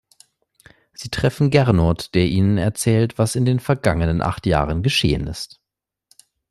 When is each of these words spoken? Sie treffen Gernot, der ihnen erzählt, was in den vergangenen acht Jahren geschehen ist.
Sie 0.95 1.09
treffen 1.09 1.51
Gernot, 1.51 2.15
der 2.15 2.25
ihnen 2.25 2.57
erzählt, 2.57 3.19
was 3.19 3.35
in 3.35 3.45
den 3.45 3.59
vergangenen 3.59 4.23
acht 4.23 4.47
Jahren 4.47 4.81
geschehen 4.81 5.27
ist. 5.27 5.61